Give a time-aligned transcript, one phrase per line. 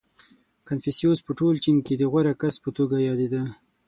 [0.67, 3.43] •کنفوسیوس په ټول چین کې د غوره کس په توګه یادېده.